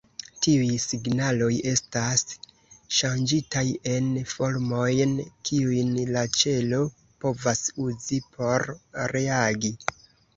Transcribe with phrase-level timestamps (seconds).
[0.43, 2.21] Tiuj signaloj estas
[2.99, 3.63] ŝanĝitaj
[3.95, 5.13] en formojn,
[5.49, 6.79] kiujn la ĉelo
[7.27, 8.67] povas uzi por
[9.13, 9.73] reagi.